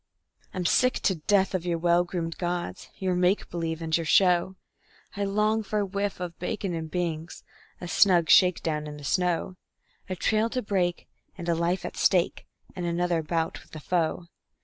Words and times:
I'm 0.51 0.65
sick 0.65 0.95
to 1.01 1.13
death 1.13 1.53
of 1.53 1.63
your 1.63 1.77
well 1.77 2.03
groomed 2.03 2.39
gods, 2.39 2.89
your 2.97 3.13
make 3.13 3.51
believe 3.51 3.83
and 3.83 3.95
your 3.95 4.03
show; 4.07 4.55
I 5.15 5.25
long 5.25 5.61
for 5.61 5.77
a 5.77 5.85
whiff 5.85 6.19
of 6.19 6.39
bacon 6.39 6.73
and 6.73 6.89
beans, 6.89 7.43
a 7.79 7.87
snug 7.87 8.27
shakedown 8.27 8.87
in 8.87 8.97
the 8.97 9.03
snow; 9.03 9.57
A 10.09 10.15
trail 10.15 10.49
to 10.49 10.63
break, 10.63 11.07
and 11.37 11.47
a 11.47 11.53
life 11.53 11.85
at 11.85 11.97
stake, 11.97 12.47
and 12.75 12.87
another 12.87 13.21
bout 13.21 13.61
with 13.61 13.73
the 13.73 13.79
foe. 13.79 14.25